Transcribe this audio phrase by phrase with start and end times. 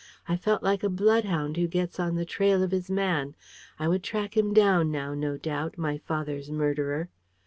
[0.27, 3.35] I felt like a bloodhound who gets on the trail of his man.
[3.77, 7.11] I would track him down now, no doubt my father's murderer!